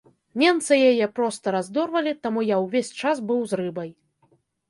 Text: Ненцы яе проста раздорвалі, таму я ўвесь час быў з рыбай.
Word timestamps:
Ненцы 0.43 0.77
яе 0.91 1.07
проста 1.17 1.45
раздорвалі, 1.57 2.13
таму 2.25 2.43
я 2.47 2.57
ўвесь 2.65 2.91
час 3.05 3.17
быў 3.27 3.45
з 3.51 3.61
рыбай. 3.65 3.89